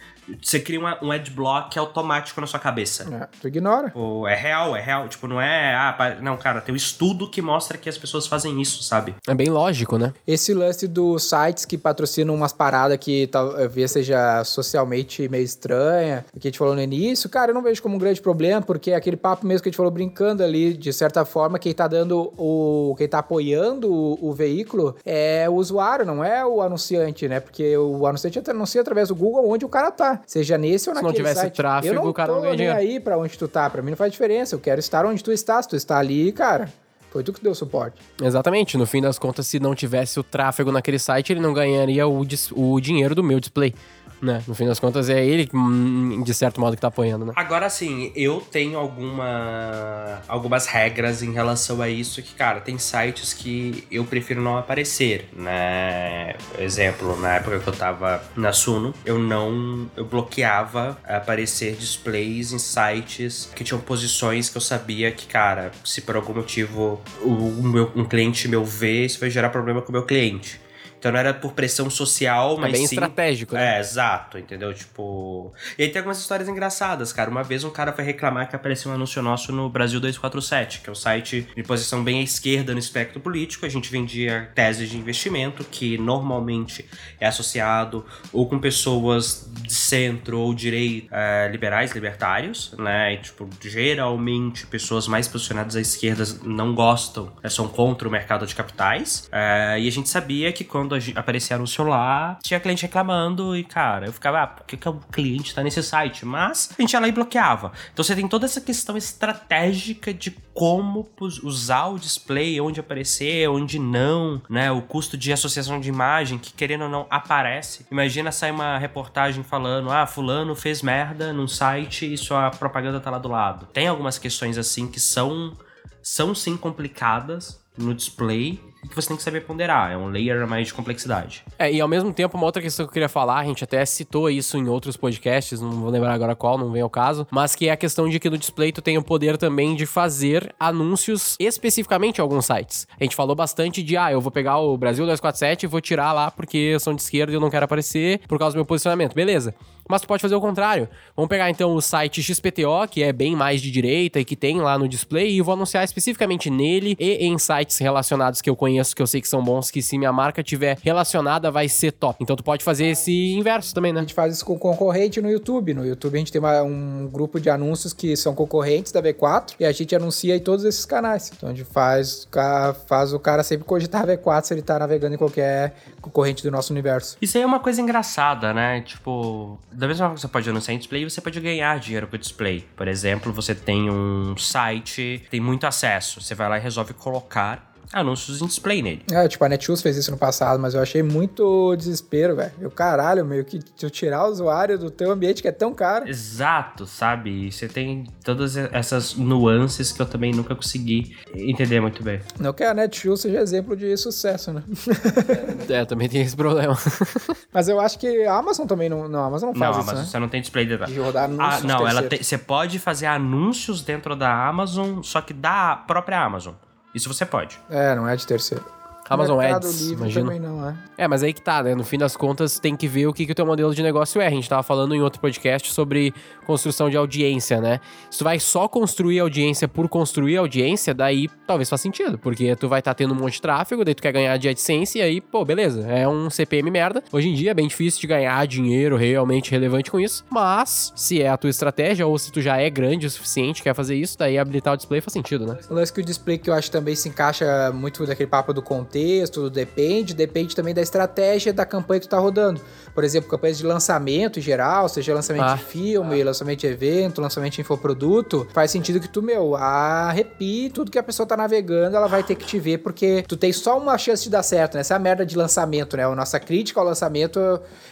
Você 0.42 0.60
cria 0.60 0.78
uma- 0.78 0.98
um 1.02 1.10
adblock 1.10 1.78
automático 1.78 2.40
na 2.40 2.46
sua 2.46 2.60
cabeça. 2.60 3.06
É, 3.12 3.28
tu 3.40 3.48
ignora. 3.48 3.86
Tipo, 3.88 4.26
é 4.26 4.34
real, 4.34 4.76
é 4.76 4.80
real. 4.80 5.08
Tipo, 5.08 5.26
não 5.26 5.40
é. 5.40 5.74
Ah, 5.74 6.16
não, 6.20 6.36
cara, 6.36 6.60
tem 6.60 6.72
um 6.72 6.76
estudo 6.76 7.28
que 7.30 7.40
mostra 7.42 7.78
que 7.78 7.88
as 7.88 7.96
pessoas 7.98 8.26
fazem 8.26 8.60
isso, 8.60 8.82
sabe? 8.82 9.14
É 9.26 9.34
bem 9.34 9.48
lógico, 9.48 9.96
né? 9.98 10.12
Esse 10.26 10.52
lance 10.54 10.86
dos 10.86 11.28
sites 11.28 11.64
que 11.64 11.78
patrocinam 11.78 12.34
umas 12.34 12.52
paradas 12.52 12.98
que 12.98 13.26
talvez 13.28 13.90
seja 13.90 14.42
socialmente 14.44 15.28
meio 15.28 15.44
estranha, 15.44 16.24
que 16.38 16.48
a 16.48 16.50
gente 16.50 16.58
falou 16.58 16.74
no 16.74 16.82
início, 16.82 17.28
cara, 17.28 17.50
eu 17.50 17.54
não 17.54 17.62
vejo 17.62 17.82
como 17.82 17.96
um 17.96 17.98
grande 17.98 18.20
problema, 18.20 18.60
porque 18.62 18.90
é 18.90 18.94
aquele 18.96 19.16
papo 19.16 19.46
mesmo 19.46 19.62
que 19.62 19.68
a 19.68 19.70
gente 19.70 19.76
falou 19.76 19.90
brincando 19.92 20.42
ali, 20.42 20.74
de 20.74 20.92
certa 20.92 21.24
forma, 21.24 21.58
quem 21.58 21.72
tá 21.72 21.86
dando 21.88 22.32
o. 22.36 22.94
quem 22.98 23.08
tá 23.08 23.18
apoiando 23.20 23.90
o, 23.92 24.28
o 24.28 24.32
veículo 24.32 24.96
é 25.04 25.48
o 25.48 25.54
usuário, 25.54 26.04
não 26.04 26.22
é 26.24 26.44
o 26.44 26.60
anunciante, 26.60 27.28
né? 27.28 27.40
Porque 27.40 27.76
o 27.76 28.06
anunciante 28.06 28.38
anuncia 28.50 28.80
através 28.80 29.08
do 29.08 29.14
Google 29.14 29.48
onde 29.48 29.64
o 29.64 29.68
cara 29.68 29.90
tá. 29.90 30.17
Seja 30.26 30.56
nesse 30.58 30.88
ou 30.88 30.94
Se 30.96 31.02
não 31.02 31.08
naquele 31.08 31.24
tivesse 31.24 31.40
site. 31.42 31.54
tráfego, 31.56 31.94
eu 31.94 32.02
não 32.02 32.08
o 32.08 32.14
cara 32.14 32.32
não 32.32 32.40
ganha 32.42 32.56
dinheiro. 32.56 32.76
aí 32.78 33.00
pra 33.00 33.18
onde 33.18 33.36
tu 33.38 33.48
tá. 33.48 33.68
Pra 33.70 33.82
mim 33.82 33.90
não 33.90 33.96
faz 33.96 34.12
diferença. 34.12 34.54
Eu 34.54 34.60
quero 34.60 34.80
estar 34.80 35.04
onde 35.06 35.22
tu 35.22 35.32
está. 35.32 35.62
Se 35.62 35.68
tu 35.68 35.76
está 35.76 35.98
ali, 35.98 36.30
cara, 36.32 36.72
foi 37.10 37.22
tu 37.22 37.32
que 37.32 37.42
deu 37.42 37.54
suporte. 37.54 37.98
Exatamente. 38.22 38.76
No 38.76 38.86
fim 38.86 39.00
das 39.00 39.18
contas, 39.18 39.46
se 39.46 39.58
não 39.58 39.74
tivesse 39.74 40.18
o 40.20 40.22
tráfego 40.22 40.70
naquele 40.70 40.98
site, 40.98 41.32
ele 41.32 41.40
não 41.40 41.52
ganharia 41.54 42.06
o, 42.06 42.26
o 42.54 42.80
dinheiro 42.80 43.14
do 43.14 43.22
meu 43.24 43.40
display. 43.40 43.74
Né? 44.20 44.42
No 44.46 44.54
fim 44.54 44.66
das 44.66 44.80
contas, 44.80 45.08
é 45.08 45.24
ele, 45.24 45.48
hum, 45.54 46.22
de 46.22 46.34
certo 46.34 46.60
modo, 46.60 46.74
que 46.74 46.80
tá 46.80 46.88
apoiando, 46.88 47.24
né? 47.24 47.32
Agora 47.36 47.70
sim, 47.70 48.12
eu 48.16 48.40
tenho 48.40 48.78
alguma, 48.78 50.20
algumas 50.26 50.66
regras 50.66 51.22
em 51.22 51.32
relação 51.32 51.80
a 51.80 51.88
isso 51.88 52.22
que, 52.22 52.34
cara, 52.34 52.60
tem 52.60 52.78
sites 52.78 53.32
que 53.32 53.86
eu 53.90 54.04
prefiro 54.04 54.40
não 54.40 54.56
aparecer, 54.56 55.28
né? 55.32 56.34
Exemplo, 56.58 57.18
na 57.20 57.36
época 57.36 57.60
que 57.60 57.68
eu 57.68 57.72
tava 57.72 58.22
na 58.36 58.52
Suno, 58.52 58.92
eu 59.04 59.18
não, 59.18 59.88
eu 59.96 60.04
bloqueava 60.04 60.98
aparecer 61.04 61.76
displays 61.76 62.52
em 62.52 62.58
sites 62.58 63.50
que 63.54 63.62
tinham 63.62 63.80
posições 63.80 64.48
que 64.48 64.56
eu 64.56 64.60
sabia 64.60 65.10
que, 65.12 65.26
cara, 65.26 65.70
se 65.84 66.00
por 66.00 66.16
algum 66.16 66.34
motivo 66.34 67.00
o, 67.22 67.62
meu, 67.62 67.92
um 67.94 68.04
cliente 68.04 68.48
meu 68.48 68.64
ver, 68.64 69.06
isso 69.06 69.20
vai 69.20 69.30
gerar 69.30 69.50
problema 69.50 69.80
com 69.82 69.90
o 69.90 69.92
meu 69.92 70.04
cliente. 70.04 70.60
Então 70.98 71.12
não 71.12 71.18
era 71.18 71.32
por 71.32 71.52
pressão 71.52 71.88
social, 71.88 72.56
mas 72.58 72.70
é 72.70 72.72
bem 72.72 72.86
sim 72.86 72.96
estratégico, 72.96 73.54
né? 73.54 73.76
é, 73.76 73.80
exato, 73.80 74.38
entendeu? 74.38 74.74
Tipo. 74.74 75.52
E 75.78 75.84
aí 75.84 75.88
tem 75.88 76.00
algumas 76.00 76.18
histórias 76.18 76.48
engraçadas, 76.48 77.12
cara. 77.12 77.30
Uma 77.30 77.42
vez 77.42 77.64
um 77.64 77.70
cara 77.70 77.92
foi 77.92 78.04
reclamar 78.04 78.48
que 78.48 78.56
apareceu 78.56 78.90
um 78.90 78.94
anúncio 78.94 79.22
nosso 79.22 79.52
no 79.52 79.68
Brasil 79.68 80.00
247, 80.00 80.80
que 80.80 80.88
é 80.88 80.92
um 80.92 80.96
site 80.96 81.48
de 81.54 81.62
posição 81.62 82.02
bem 82.02 82.20
à 82.20 82.22
esquerda 82.22 82.72
no 82.72 82.78
espectro 82.78 83.20
político. 83.20 83.64
A 83.64 83.68
gente 83.68 83.90
vendia 83.90 84.50
teses 84.54 84.90
de 84.90 84.96
investimento, 84.96 85.64
que 85.64 85.96
normalmente 85.96 86.84
é 87.20 87.26
associado 87.26 88.04
ou 88.32 88.48
com 88.48 88.58
pessoas 88.58 89.48
de 89.62 89.72
centro 89.72 90.40
ou 90.40 90.52
direita, 90.52 91.08
é, 91.12 91.48
liberais, 91.48 91.92
libertários, 91.92 92.74
né? 92.78 93.14
E, 93.14 93.18
tipo, 93.18 93.48
geralmente 93.60 94.66
pessoas 94.66 95.06
mais 95.06 95.28
posicionadas 95.28 95.76
à 95.76 95.80
esquerda 95.80 96.24
não 96.42 96.74
gostam, 96.74 97.32
né, 97.42 97.48
são 97.48 97.68
contra 97.68 98.08
o 98.08 98.10
mercado 98.10 98.46
de 98.46 98.54
capitais. 98.54 99.28
É, 99.30 99.78
e 99.80 99.86
a 99.86 99.92
gente 99.92 100.08
sabia 100.08 100.52
que 100.52 100.64
quando 100.64 100.87
quando 100.88 100.94
a 100.94 101.00
gente- 101.00 101.18
aparecia 101.18 101.56
anúncio 101.56 101.84
lá, 101.84 102.38
tinha 102.42 102.58
cliente 102.58 102.82
reclamando 102.82 103.54
e, 103.54 103.62
cara, 103.62 104.06
eu 104.06 104.12
ficava, 104.12 104.42
ah, 104.42 104.46
por 104.46 104.64
que, 104.66 104.76
que 104.76 104.88
o 104.88 104.94
cliente 105.12 105.54
tá 105.54 105.62
nesse 105.62 105.82
site? 105.82 106.24
Mas 106.24 106.70
a 106.78 106.80
gente 106.80 106.92
ia 106.94 107.00
lá 107.00 107.06
e 107.06 107.12
bloqueava. 107.12 107.72
Então 107.92 108.02
você 108.02 108.16
tem 108.16 108.26
toda 108.26 108.46
essa 108.46 108.60
questão 108.60 108.96
estratégica 108.96 110.14
de 110.14 110.30
como 110.54 111.08
usar 111.44 111.86
o 111.88 111.98
display, 111.98 112.60
onde 112.60 112.80
aparecer, 112.80 113.48
onde 113.48 113.78
não, 113.78 114.40
né? 114.48 114.72
O 114.72 114.80
custo 114.82 115.16
de 115.16 115.32
associação 115.32 115.78
de 115.78 115.88
imagem, 115.88 116.38
que 116.38 116.52
querendo 116.52 116.84
ou 116.84 116.88
não 116.90 117.06
aparece. 117.10 117.86
Imagina 117.92 118.32
sair 118.32 118.50
uma 118.50 118.78
reportagem 118.78 119.44
falando, 119.44 119.90
ah, 119.90 120.06
fulano 120.06 120.56
fez 120.56 120.82
merda 120.82 121.32
num 121.32 121.46
site 121.46 122.12
e 122.12 122.16
sua 122.16 122.50
propaganda 122.50 122.98
tá 122.98 123.10
lá 123.10 123.18
do 123.18 123.28
lado. 123.28 123.66
Tem 123.66 123.86
algumas 123.86 124.18
questões 124.18 124.56
assim 124.58 124.88
que 124.88 124.98
são, 124.98 125.56
são 126.02 126.34
sim 126.34 126.56
complicadas 126.56 127.60
no 127.76 127.94
display 127.94 128.60
que 128.88 128.94
você 128.94 129.08
tem 129.08 129.16
que 129.16 129.22
saber 129.22 129.40
ponderar. 129.42 129.92
É 129.92 129.96
um 129.96 130.08
layer 130.08 130.42
a 130.42 130.46
mais 130.46 130.68
de 130.68 130.74
complexidade. 130.74 131.44
É, 131.58 131.72
e 131.72 131.80
ao 131.80 131.88
mesmo 131.88 132.12
tempo, 132.12 132.36
uma 132.36 132.46
outra 132.46 132.62
questão 132.62 132.86
que 132.86 132.90
eu 132.90 132.92
queria 132.92 133.08
falar, 133.08 133.38
a 133.38 133.44
gente 133.44 133.64
até 133.64 133.84
citou 133.84 134.30
isso 134.30 134.56
em 134.56 134.68
outros 134.68 134.96
podcasts, 134.96 135.60
não 135.60 135.70
vou 135.70 135.90
lembrar 135.90 136.12
agora 136.12 136.34
qual, 136.36 136.56
não 136.58 136.70
vem 136.70 136.82
ao 136.82 136.90
caso, 136.90 137.26
mas 137.30 137.54
que 137.54 137.68
é 137.68 137.72
a 137.72 137.76
questão 137.76 138.08
de 138.08 138.18
que 138.20 138.30
no 138.30 138.38
display 138.38 138.72
tu 138.72 138.80
tem 138.80 138.96
o 138.96 139.02
poder 139.02 139.36
também 139.36 139.74
de 139.74 139.86
fazer 139.86 140.54
anúncios 140.58 141.36
especificamente 141.38 142.18
em 142.18 142.20
alguns 142.20 142.46
sites. 142.46 142.86
A 142.98 143.02
gente 143.02 143.16
falou 143.16 143.34
bastante 143.34 143.82
de, 143.82 143.96
ah, 143.96 144.12
eu 144.12 144.20
vou 144.20 144.30
pegar 144.30 144.58
o 144.58 144.76
Brasil 144.76 145.04
247 145.04 145.64
e 145.64 145.66
vou 145.66 145.80
tirar 145.80 146.12
lá 146.12 146.30
porque 146.30 146.56
eu 146.56 146.80
sou 146.80 146.94
de 146.94 147.02
esquerda 147.02 147.32
e 147.32 147.34
eu 147.34 147.40
não 147.40 147.50
quero 147.50 147.64
aparecer 147.64 148.20
por 148.28 148.38
causa 148.38 148.54
do 148.54 148.58
meu 148.58 148.66
posicionamento. 148.66 149.14
Beleza. 149.14 149.54
Mas 149.88 150.02
tu 150.02 150.06
pode 150.06 150.20
fazer 150.22 150.34
o 150.34 150.40
contrário. 150.40 150.88
Vamos 151.16 151.28
pegar 151.28 151.50
então 151.50 151.74
o 151.74 151.80
site 151.80 152.22
XPTO, 152.22 152.86
que 152.90 153.02
é 153.02 153.12
bem 153.12 153.34
mais 153.34 153.60
de 153.62 153.70
direita 153.70 154.20
e 154.20 154.24
que 154.24 154.36
tem 154.36 154.60
lá 154.60 154.78
no 154.78 154.86
display, 154.88 155.30
e 155.32 155.40
vou 155.40 155.54
anunciar 155.54 155.82
especificamente 155.84 156.50
nele 156.50 156.94
e 156.98 157.24
em 157.26 157.38
sites 157.38 157.78
relacionados 157.78 158.40
que 158.42 158.50
eu 158.50 158.54
conheço, 158.56 158.94
que 158.94 159.02
eu 159.02 159.06
sei 159.06 159.20
que 159.20 159.28
são 159.28 159.42
bons, 159.42 159.70
que 159.70 159.80
se 159.82 159.96
minha 159.98 160.12
marca 160.12 160.42
tiver 160.42 160.76
relacionada 160.82 161.50
vai 161.50 161.68
ser 161.68 161.92
top. 161.92 162.22
Então 162.22 162.36
tu 162.36 162.44
pode 162.44 162.62
fazer 162.62 162.86
esse 162.86 163.32
inverso 163.32 163.74
também, 163.74 163.90
A 163.92 163.94
né? 163.94 164.00
gente 164.02 164.14
faz 164.14 164.34
isso 164.34 164.44
com 164.44 164.58
concorrente 164.58 165.20
no 165.20 165.30
YouTube. 165.30 165.72
No 165.74 165.86
YouTube 165.86 166.14
a 166.14 166.18
gente 166.18 166.32
tem 166.32 166.38
uma- 166.40 166.62
um 166.62 167.08
grupo 167.10 167.40
de 167.40 167.48
anúncios 167.48 167.92
que 167.92 168.16
são 168.16 168.34
concorrentes 168.34 168.92
da 168.92 169.00
V4 169.02 169.54
e 169.58 169.64
a 169.64 169.72
gente 169.72 169.94
anuncia 169.96 170.36
em 170.36 170.40
todos 170.40 170.64
esses 170.64 170.84
canais. 170.84 171.32
Então 171.34 171.48
a 171.48 171.54
gente 171.54 171.64
faz, 171.64 172.24
o 172.26 172.74
faz 172.86 173.12
o 173.12 173.18
cara 173.18 173.42
sempre 173.42 173.64
cogitar 173.64 174.02
a 174.02 174.06
V4 174.06 174.44
se 174.46 174.54
ele 174.54 174.62
tá 174.62 174.78
navegando 174.78 175.14
em 175.14 175.18
qualquer 175.18 175.74
concorrente 176.00 176.42
do 176.42 176.50
nosso 176.50 176.72
universo. 176.72 177.16
Isso 177.20 177.36
aí 177.36 177.42
é 177.42 177.46
uma 177.46 177.60
coisa 177.60 177.80
engraçada, 177.80 178.52
né? 178.52 178.80
Tipo, 178.82 179.58
da 179.78 179.86
mesma 179.86 180.06
forma 180.06 180.14
que 180.16 180.20
você 180.22 180.28
pode 180.28 180.50
anunciar 180.50 180.74
em 180.74 180.78
display, 180.78 181.04
você 181.04 181.20
pode 181.20 181.40
ganhar 181.40 181.78
dinheiro 181.78 182.08
com 182.08 182.16
o 182.16 182.18
display. 182.18 182.66
Por 182.74 182.88
exemplo, 182.88 183.32
você 183.32 183.54
tem 183.54 183.88
um 183.88 184.36
site, 184.36 185.24
tem 185.30 185.38
muito 185.38 185.68
acesso. 185.68 186.20
Você 186.20 186.34
vai 186.34 186.48
lá 186.48 186.58
e 186.58 186.60
resolve 186.60 186.92
colocar 186.94 187.72
anúncios 187.92 188.40
em 188.42 188.46
display 188.46 188.82
nele. 188.82 189.02
É, 189.10 189.26
tipo, 189.28 189.44
a 189.44 189.48
Netshoes 189.48 189.82
fez 189.82 189.96
isso 189.96 190.10
no 190.10 190.16
passado, 190.16 190.60
mas 190.60 190.74
eu 190.74 190.82
achei 190.82 191.02
muito 191.02 191.74
desespero, 191.76 192.36
velho. 192.36 192.52
Eu, 192.60 192.70
caralho, 192.70 193.24
meio 193.24 193.44
que 193.44 193.58
tu 193.58 193.90
tirar 193.90 194.24
o 194.26 194.30
usuário 194.30 194.78
do 194.78 194.90
teu 194.90 195.10
ambiente 195.10 195.42
que 195.42 195.48
é 195.48 195.52
tão 195.52 195.72
caro. 195.72 196.08
Exato, 196.08 196.86
sabe? 196.86 197.48
E 197.48 197.52
você 197.52 197.68
tem 197.68 198.06
todas 198.24 198.56
essas 198.56 199.14
nuances 199.14 199.92
que 199.92 200.00
eu 200.00 200.06
também 200.06 200.32
nunca 200.32 200.54
consegui 200.54 201.16
entender 201.34 201.80
muito 201.80 202.02
bem. 202.02 202.20
Não 202.38 202.52
que 202.52 202.64
a 202.64 202.74
Netshoes 202.74 203.20
seja 203.20 203.40
exemplo 203.40 203.76
de 203.76 203.96
sucesso, 203.96 204.52
né? 204.52 204.62
É, 205.68 205.84
também 205.84 206.08
tem 206.08 206.22
esse 206.22 206.34
problema. 206.36 206.76
Mas 207.52 207.68
eu 207.68 207.78
acho 207.78 207.98
que 207.98 208.24
a 208.24 208.36
Amazon 208.36 208.66
também 208.66 208.88
não, 208.88 209.08
não 209.08 209.20
a 209.20 209.26
Amazon 209.26 209.50
não 209.50 209.54
faz 209.54 209.76
não, 209.76 209.82
isso, 209.82 209.90
mas 209.90 209.98
né? 210.00 210.04
você 210.06 210.18
não 210.18 210.28
tem 210.28 210.40
display 210.40 210.66
dentro. 210.66 210.86
De 210.86 210.98
rodar 210.98 211.24
Ah, 211.24 211.26
anúncios 211.26 211.64
não, 211.64 211.86
ela 211.86 212.02
tem, 212.02 212.22
você 212.22 212.38
pode 212.38 212.78
fazer 212.78 213.06
anúncios 213.06 213.82
dentro 213.82 214.16
da 214.16 214.48
Amazon, 214.48 215.02
só 215.02 215.20
que 215.20 215.32
da 215.32 215.76
própria 215.76 216.22
Amazon. 216.22 216.54
Isso 216.94 217.12
você 217.12 217.24
pode. 217.26 217.60
É, 217.68 217.94
não 217.94 218.08
é 218.08 218.16
de 218.16 218.26
terceiro. 218.26 218.64
Amazon 219.08 219.38
Mercado 219.38 219.66
Ads, 219.66 219.80
Livre 219.88 220.12
também 220.12 220.40
não 220.40 220.68
é. 220.68 220.76
É, 220.96 221.08
mas 221.08 221.22
aí 221.22 221.32
que 221.32 221.40
tá, 221.40 221.62
né? 221.62 221.74
No 221.74 221.84
fim 221.84 221.98
das 221.98 222.16
contas, 222.16 222.58
tem 222.58 222.76
que 222.76 222.86
ver 222.86 223.06
o 223.06 223.12
que, 223.12 223.24
que 223.26 223.32
o 223.32 223.34
teu 223.34 223.46
modelo 223.46 223.74
de 223.74 223.82
negócio 223.82 224.20
é. 224.20 224.26
A 224.26 224.30
gente 224.30 224.48
tava 224.48 224.62
falando 224.62 224.94
em 224.94 225.00
outro 225.00 225.20
podcast 225.20 225.72
sobre 225.72 226.12
construção 226.46 226.90
de 226.90 226.96
audiência, 226.96 227.60
né? 227.60 227.80
Se 228.10 228.18
tu 228.18 228.24
vai 228.24 228.38
só 228.38 228.68
construir 228.68 229.20
audiência 229.20 229.68
por 229.68 229.88
construir 229.88 230.36
audiência, 230.36 230.92
daí 230.94 231.28
talvez 231.46 231.68
faça 231.68 231.82
sentido. 231.82 232.18
Porque 232.18 232.54
tu 232.56 232.68
vai 232.68 232.80
estar 232.80 232.94
tendo 232.94 233.14
um 233.14 233.16
monte 233.16 233.34
de 233.34 233.42
tráfego, 233.42 233.84
daí 233.84 233.94
tu 233.94 234.02
quer 234.02 234.12
ganhar 234.12 234.36
de 234.36 234.48
AdSense, 234.48 234.98
e 234.98 235.02
aí, 235.02 235.20
pô, 235.20 235.44
beleza. 235.44 235.86
É 235.86 236.06
um 236.08 236.28
CPM 236.30 236.70
merda. 236.70 237.02
Hoje 237.12 237.28
em 237.28 237.34
dia 237.34 237.52
é 237.52 237.54
bem 237.54 237.68
difícil 237.68 238.00
de 238.00 238.06
ganhar 238.06 238.46
dinheiro 238.46 238.96
realmente 238.96 239.50
relevante 239.50 239.90
com 239.90 240.00
isso. 240.00 240.24
Mas, 240.30 240.92
se 240.94 241.22
é 241.22 241.28
a 241.28 241.36
tua 241.36 241.50
estratégia, 241.50 242.06
ou 242.06 242.18
se 242.18 242.32
tu 242.32 242.40
já 242.40 242.56
é 242.56 242.68
grande 242.68 243.06
o 243.06 243.10
suficiente, 243.10 243.62
quer 243.62 243.74
fazer 243.74 243.96
isso, 243.96 244.18
daí 244.18 244.38
habilitar 244.38 244.74
o 244.74 244.76
display 244.76 245.00
faz 245.00 245.12
sentido, 245.12 245.46
né? 245.46 245.58
O 245.70 245.74
lance 245.74 245.92
que 245.92 246.00
o 246.00 246.04
display 246.04 246.38
que 246.38 246.50
eu 246.50 246.54
acho 246.54 246.70
também 246.70 246.94
se 246.94 247.08
encaixa 247.08 247.72
muito 247.72 248.04
daquele 248.06 248.28
papo 248.28 248.52
do 248.52 248.62
contexto, 248.62 248.97
do 249.32 249.50
depende, 249.50 250.14
depende 250.14 250.54
também 250.56 250.74
da 250.74 250.80
estratégia 250.82 251.52
da 251.52 251.64
campanha 251.64 252.00
que 252.00 252.06
tu 252.06 252.10
tá 252.10 252.18
rodando. 252.18 252.60
Por 252.94 253.04
exemplo, 253.04 253.30
campanhas 253.30 253.58
de 253.58 253.64
lançamento 253.64 254.38
em 254.38 254.42
geral, 254.42 254.88
seja 254.88 255.14
lançamento 255.14 255.44
Ah. 255.44 255.54
de 255.54 255.62
filme, 255.64 256.22
lançamento 256.24 256.60
de 256.60 256.66
evento, 256.66 257.20
lançamento 257.20 257.54
de 257.54 257.60
infoproduto, 257.60 258.46
faz 258.52 258.70
sentido 258.70 258.98
que 259.00 259.08
tu, 259.08 259.22
meu, 259.22 259.54
arrepie 259.54 260.70
tudo 260.70 260.90
que 260.90 260.98
a 260.98 261.02
pessoa 261.02 261.26
tá 261.26 261.36
navegando, 261.36 261.96
ela 261.96 262.06
vai 262.08 262.22
ter 262.22 262.34
que 262.34 262.44
te 262.46 262.58
ver, 262.58 262.78
porque 262.78 263.24
tu 263.28 263.36
tem 263.36 263.52
só 263.52 263.78
uma 263.78 263.96
chance 263.98 264.22
de 264.24 264.30
dar 264.30 264.42
certo, 264.42 264.74
né? 264.74 264.80
Essa 264.80 264.94
é 264.94 264.96
a 264.96 265.00
merda 265.00 265.24
de 265.24 265.36
lançamento, 265.36 265.96
né? 265.96 266.04
A 266.04 266.14
nossa 266.14 266.40
crítica 266.40 266.80
ao 266.80 266.86
lançamento 266.86 267.38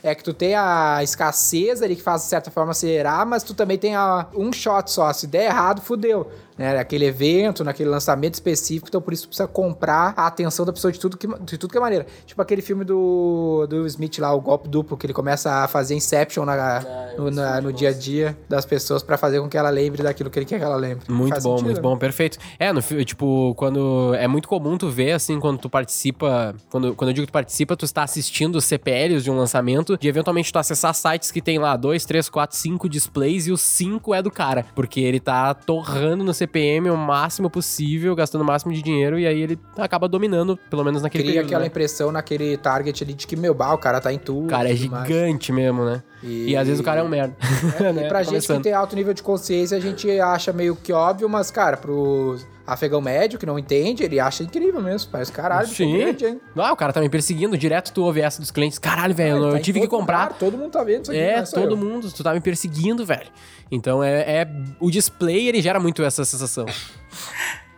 é 0.03 0.15
que 0.15 0.25
tu 0.25 0.33
tem 0.33 0.55
a 0.55 1.01
escassez 1.03 1.83
ali 1.83 1.97
que 1.97 2.03
faz, 2.03 2.23
de 2.23 2.29
certa 2.29 2.51
forma, 2.51 2.73
acelerar, 2.73 3.27
mas 3.27 3.43
tu 3.43 3.55
também 3.55 3.79
tem 3.79 3.95
a, 3.95 4.27
um 4.35 4.53
shot 4.53 4.91
só. 4.91 5.13
Se 5.13 5.27
der 5.27 5.45
errado, 5.47 5.81
fudeu 5.81 6.29
né, 6.59 6.75
naquele 6.75 7.05
evento, 7.07 7.63
naquele 7.65 7.89
lançamento 7.91 8.35
específico, 8.35 8.89
então 8.89 9.01
por 9.01 9.13
isso 9.13 9.25
tu 9.25 9.29
precisa 9.29 9.47
comprar 9.49 10.15
a 10.17 10.27
atenção 10.27 10.65
da 10.65 10.73
pessoa 10.73 10.91
de 10.93 10.99
tudo 10.99 11.17
que, 11.17 11.27
de 11.27 11.59
tudo 11.59 11.71
que 11.71 11.77
é 11.79 11.81
maneira. 11.81 12.07
Tipo 12.25 12.41
aquele 12.43 12.63
filme 12.63 12.85
do, 12.85 13.67
do 13.69 13.87
Smith 13.87 14.19
lá, 14.19 14.33
o 14.35 14.41
golpe 14.41 14.69
duplo, 14.69 14.97
que 14.97 15.07
ele 15.07 15.13
começa 15.13 15.51
a 15.65 15.69
fazer 15.69 15.95
Inception 15.95 16.45
na, 16.45 16.81
no, 17.17 17.31
na- 17.31 17.61
no 17.61 17.73
dia 17.73 17.91
a 17.91 17.93
dia 17.93 18.37
das 18.49 18.65
pessoas 18.65 19.03
pra 19.03 19.17
fazer 19.17 19.41
com 19.41 19.49
que 19.49 19.57
ela 19.57 19.71
lembre 19.71 20.03
daquilo 20.03 20.31
que 20.31 20.39
ele 20.39 20.47
quer 20.47 20.59
que 20.59 20.65
ela 20.65 20.77
lembre. 20.77 21.05
Muito 21.11 21.31
Faz 21.31 21.45
bom, 21.45 21.51
sentido, 21.59 21.65
muito 21.67 21.77
né? 21.77 21.83
bom, 21.83 21.97
perfeito. 21.97 22.39
É, 22.59 22.73
no, 22.73 22.81
tipo, 23.05 23.55
quando. 23.57 24.15
É 24.15 24.27
muito 24.27 24.49
comum 24.49 24.77
tu 24.79 24.89
ver, 24.91 25.13
assim, 25.13 25.39
quando 25.41 25.59
tu 25.59 25.69
participa. 25.69 26.55
Quando, 26.71 26.95
quando 26.95 27.11
eu 27.11 27.15
digo 27.15 27.27
que 27.27 27.31
tu 27.31 27.35
participa, 27.35 27.77
tu 27.77 27.85
está 27.85 28.03
assistindo 28.03 28.57
os 28.57 28.65
CPLs 28.65 29.23
de 29.23 29.31
um 29.31 29.37
lançamento, 29.37 29.97
de 29.99 30.09
eventualmente 30.09 30.53
tu 30.53 30.59
acessar 30.59 30.95
sites 30.95 31.31
que 31.31 31.41
tem 31.43 31.59
lá 31.59 31.77
2, 31.77 32.05
3, 32.05 32.29
4, 32.29 32.57
5 32.57 32.89
displays 32.89 33.47
e 33.47 33.53
o 33.53 33.57
5 33.57 34.15
é 34.15 34.23
do 34.23 34.31
cara. 34.31 34.65
Porque 34.75 35.01
ele 35.01 35.21
tá 35.21 35.55
torrando 35.55 36.25
no 36.25 36.33
CPM 36.47 36.89
o 36.91 36.97
máximo 36.97 37.51
possível, 37.51 38.15
gastando 38.15 38.43
o 38.43 38.45
máximo 38.45 38.73
de 38.73 38.81
dinheiro, 38.83 39.19
e 39.19 39.27
aí 39.27 39.41
ele 39.43 39.59
acaba 39.77 40.09
dominando, 40.09 40.57
pelo 40.71 40.85
menos 40.85 41.03
naquele 41.03 41.25
Cria 41.25 41.35
período. 41.35 41.47
aquela 41.49 41.61
né? 41.63 41.67
impressão 41.67 42.13
naquele 42.13 42.57
target 42.57 43.03
ali 43.05 43.13
de 43.15 43.27
que, 43.27 43.37
meu, 43.37 43.53
bah, 43.55 43.73
o 43.75 43.79
cara 43.79 44.01
tá 44.01 44.13
em 44.13 44.19
tudo. 44.19 44.47
O 44.47 44.49
cara 44.49 44.71
é 44.71 44.75
tudo 44.75 44.91
mais. 44.91 45.07
gigante 45.09 45.53
mesmo, 45.53 45.85
né? 45.85 46.03
E... 46.23 46.51
E- 46.53 46.57
às 46.57 46.67
vezes 46.67 46.81
o 46.81 46.85
cara 46.85 47.01
é 47.01 47.03
um 47.03 47.09
merda. 47.09 47.37
É, 47.81 47.93
né? 47.93 48.05
E 48.07 48.09
pra 48.09 48.23
gente 48.23 48.47
que 48.47 48.59
tem 48.61 48.73
alto 48.73 48.95
nível 48.97 49.13
de 49.13 49.23
consciência, 49.23 49.77
a 49.77 49.81
gente 49.81 50.09
acha 50.21 50.53
meio 50.53 50.77
que 50.77 50.93
óbvio, 50.93 51.29
mas, 51.29 51.51
cara, 51.51 51.77
pro 51.77 52.39
afegão 52.67 53.01
médio 53.01 53.39
que 53.39 53.47
não 53.47 53.57
entende, 53.59 54.03
ele 54.03 54.19
acha 54.19 54.43
incrível 54.43 54.83
mesmo. 54.83 55.09
Parece 55.11 55.31
caralho, 55.31 55.69
bicho 55.69 55.77
Sim. 55.85 55.99
grande, 55.99 56.27
hein? 56.27 56.41
Ah, 56.57 56.73
o 56.73 56.77
cara 56.77 56.93
tá 56.93 57.01
me 57.01 57.09
perseguindo 57.09 57.57
direto, 57.57 57.93
tu 57.93 58.03
ouve 58.03 58.21
essa 58.21 58.41
dos 58.41 58.51
clientes. 58.51 58.79
Caralho, 58.79 59.15
velho, 59.15 59.37
Ele 59.37 59.45
eu 59.47 59.53
tá 59.53 59.61
tive 59.61 59.81
que 59.81 59.87
comprar. 59.87 60.25
lugar, 60.25 60.39
todo 60.39 60.57
mundo 60.59 60.71
tá 60.71 60.83
vendo 60.83 61.03
isso 61.03 61.11
aqui. 61.13 61.21
É, 61.21 61.45
só 61.45 61.61
todo 61.61 61.73
eu. 61.73 61.77
mundo, 61.77 62.11
tu 62.11 62.25
tá 62.25 62.35
me 62.35 62.41
perseguindo, 62.41 63.05
velho. 63.07 63.29
Então 63.71 64.03
é, 64.03 64.21
é- 64.43 64.49
O 64.81 64.91
display, 64.91 65.49
ele 65.49 65.61
gera 65.63 65.79
muito 65.79 66.03
essa 66.03 66.25
sensação. 66.37 66.67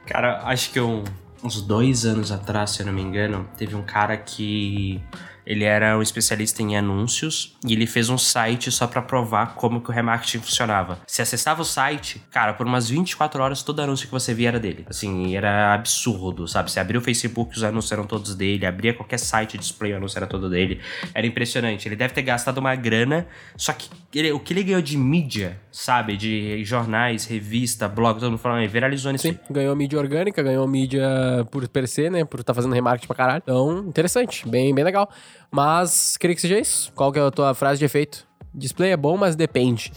Cara, 0.07 0.41
acho 0.45 0.71
que 0.71 0.81
uns 0.81 1.61
dois 1.63 2.05
anos 2.05 2.33
atrás, 2.33 2.71
se 2.71 2.81
eu 2.81 2.87
não 2.87 2.93
me 2.93 3.03
engano, 3.03 3.49
teve 3.57 3.75
um 3.75 3.83
cara 3.83 4.17
que 4.17 5.01
ele 5.47 5.65
era 5.65 5.97
um 5.97 6.03
especialista 6.03 6.63
em 6.63 6.77
anúncios 6.77 7.57
e 7.67 7.73
ele 7.73 7.87
fez 7.87 8.11
um 8.11 8.19
site 8.19 8.71
só 8.71 8.87
pra 8.87 9.01
provar 9.01 9.55
como 9.55 9.81
que 9.81 9.89
o 9.89 9.93
remarketing 9.95 10.41
funcionava. 10.41 10.99
Se 11.07 11.23
acessava 11.23 11.63
o 11.63 11.65
site, 11.65 12.21
cara, 12.31 12.53
por 12.53 12.67
umas 12.67 12.91
24 12.91 13.43
horas 13.43 13.63
todo 13.63 13.81
anúncio 13.81 14.07
que 14.07 14.13
você 14.13 14.35
via 14.35 14.49
era 14.49 14.61
dele. 14.61 14.85
Assim, 14.91 15.35
era 15.35 15.73
absurdo, 15.73 16.47
sabe? 16.47 16.71
Você 16.71 16.79
abria 16.81 16.99
o 16.99 17.03
Facebook, 17.03 17.57
os 17.57 17.63
anúncios 17.65 17.93
eram 17.93 18.05
todos 18.05 18.35
dele, 18.35 18.67
abria 18.67 18.93
qualquer 18.93 19.19
site 19.19 19.57
display, 19.57 19.95
o 19.95 19.97
anúncio 19.97 20.19
era 20.19 20.27
todo 20.27 20.51
dele. 20.51 20.83
Era 21.15 21.27
impressionante. 21.27 21.89
Ele 21.89 21.97
deve 21.97 22.13
ter 22.13 22.23
gastado 22.23 22.59
uma 22.59 22.75
grana, 22.75 23.27
só 23.57 23.73
que 23.73 23.89
ele- 24.15 24.33
o 24.33 24.41
que 24.41 24.53
ele 24.53 24.63
ganhou 24.65 24.83
de 24.83 24.99
mídia, 24.99 25.59
sabe? 25.79 26.17
De 26.17 26.65
jornais, 26.65 27.25
revista, 27.25 27.89
blog, 27.89 28.19
todo 28.19 28.31
mundo 28.31 28.39
falando, 28.41 28.59
"Ai, 28.59 28.69
viralizou 28.69 29.13
nisso 29.13 29.29
Sim, 29.29 29.39
ganhou 29.49 29.75
mídia 29.77 29.99
orgânica, 29.99 30.43
ganhou 30.43 30.67
mídia 30.67 31.07
por 31.53 31.67
per 31.69 31.87
se, 31.87 32.11
né? 32.11 32.25
Por 32.25 32.41
estar 32.41 32.53
fazendo 32.53 32.75
remarketing 32.75 33.07
pra 33.07 33.17
caralho. 33.17 33.43
Então, 33.45 33.79
interessante, 33.87 34.47
bem, 34.49 34.75
bem 34.75 34.85
legal. 34.85 35.09
Mas, 35.51 36.17
queria 36.17 36.35
que 36.35 36.43
seja 36.43 36.59
isso. 36.59 36.93
Qual 36.95 37.13
que 37.13 37.19
é 37.19 37.23
a 37.23 37.31
tua 37.31 37.55
frase 37.55 37.79
de 37.79 37.85
efeito? 37.85 38.28
Display 38.59 38.91
é 38.91 38.97
bom, 38.97 39.17
mas 39.17 39.37
depende. 39.37 39.93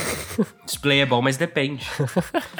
Display 0.64 1.00
é 1.00 1.06
bom, 1.06 1.20
mas 1.20 1.36
depende. 1.36 1.86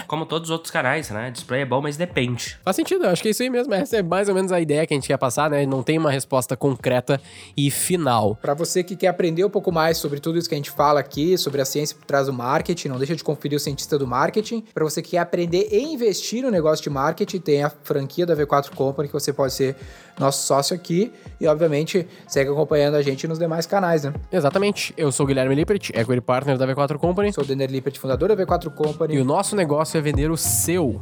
Como 0.07 0.27
todos 0.27 0.51
os 0.51 0.53
outros 0.53 0.71
canais, 0.71 1.11
né? 1.11 1.31
Display 1.31 1.63
é 1.63 1.65
bom, 1.65 1.81
mas 1.81 1.97
depende. 1.97 2.59
Faz 2.63 2.77
sentido, 2.77 3.05
eu 3.05 3.11
acho 3.11 3.23
que 3.23 3.29
é 3.29 3.31
isso 3.31 3.43
aí 3.43 3.49
mesmo. 3.49 3.73
Essa 3.73 3.97
é 3.99 4.03
mais 4.03 4.29
ou 4.29 4.35
menos 4.35 4.53
a 4.53 4.61
ideia 4.61 4.87
que 4.87 4.93
a 4.93 4.97
gente 4.97 5.07
quer 5.07 5.17
passar, 5.17 5.51
né? 5.51 5.65
Não 5.65 5.83
tem 5.83 5.99
uma 5.99 6.11
resposta 6.11 6.57
concreta 6.57 7.21
e 7.57 7.71
final. 7.71 8.37
Para 8.37 8.55
você 8.55 8.83
que 8.83 8.95
quer 8.95 9.09
aprender 9.09 9.45
um 9.45 9.51
pouco 9.51 9.73
mais 9.73 9.97
sobre 9.97 10.21
tudo 10.21 10.39
isso 10.39 10.49
que 10.49 10.55
a 10.55 10.59
gente 10.59 10.71
fala 10.71 11.01
aqui, 11.01 11.39
sobre 11.39 11.61
a 11.61 11.65
ciência 11.65 11.97
por 11.97 12.05
trás 12.05 12.27
do 12.27 12.33
marketing, 12.33 12.89
não 12.89 12.99
deixa 12.99 13.17
de 13.17 13.25
conferir 13.25 13.57
o 13.57 13.61
cientista 13.61 13.99
do 13.99 14.07
marketing. 14.07 14.63
Para 14.75 14.85
você 14.85 15.01
que 15.01 15.11
quer 15.11 15.19
aprender 15.19 15.69
e 15.73 15.81
investir 15.81 16.43
no 16.43 16.51
negócio 16.51 16.83
de 16.83 16.91
marketing, 16.91 17.39
tem 17.39 17.63
a 17.63 17.71
franquia 17.71 18.27
da 18.27 18.37
V4 18.37 18.75
Company 18.75 19.09
que 19.09 19.15
você 19.15 19.33
pode 19.33 19.55
ser 19.55 19.77
nosso 20.19 20.47
sócio 20.47 20.77
aqui 20.77 21.13
e 21.41 21.47
obviamente 21.47 22.07
segue 22.29 22.51
acompanhando 22.51 22.97
a 22.97 23.03
gente 23.03 23.27
nos 23.27 23.39
demais 23.39 23.67
canais, 23.67 24.05
né? 24.05 24.13
Exatamente. 24.31 24.93
Eu 24.97 25.11
sou 25.11 25.25
o 25.25 25.29
Guilherme 25.31 25.55
Lippert, 25.55 25.91
Equity 25.95 26.21
Partner 26.21 26.59
da 26.59 26.67
V4 26.67 26.99
Company. 26.99 27.33
Sou 27.33 27.45
o 27.45 27.47
Denner 27.47 27.71
Lippert, 27.71 27.97
fundador 28.01 28.29
da 28.29 28.37
V4 28.37 28.75
Company. 28.75 29.15
E 29.15 29.21
o 29.21 29.25
nosso 29.25 29.55
negócio 29.55 29.97
é 29.97 30.01
vender 30.01 30.29
o 30.29 30.37
seu. 30.37 31.01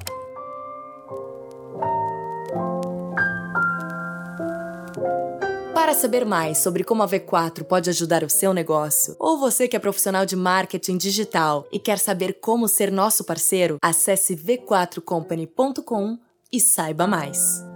Para 5.73 5.95
saber 5.95 6.27
mais 6.27 6.59
sobre 6.59 6.85
como 6.85 7.03
a 7.03 7.09
V4 7.09 7.65
pode 7.65 7.89
ajudar 7.89 8.23
o 8.23 8.29
seu 8.29 8.53
negócio, 8.53 9.17
ou 9.19 9.39
você 9.39 9.67
que 9.67 9.77
é 9.77 9.79
profissional 9.79 10.27
de 10.27 10.37
marketing 10.37 10.99
digital 10.99 11.67
e 11.73 11.79
quer 11.79 11.99
saber 11.99 12.35
como 12.35 12.69
ser 12.69 12.93
nosso 12.93 13.25
parceiro, 13.25 13.79
acesse 13.81 14.37
v4company.com 14.37 16.19
e 16.53 16.61
saiba 16.61 17.07
mais. 17.07 17.68